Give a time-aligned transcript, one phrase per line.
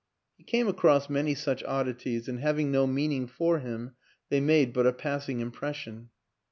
[0.35, 3.93] He came across many such oddities and having no meaning for him,
[4.29, 6.09] they made but a pass ing impression.